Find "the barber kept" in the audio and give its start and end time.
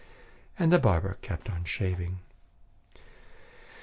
0.73-1.47